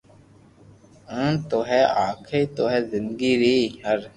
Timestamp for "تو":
1.49-1.57, 2.55-2.63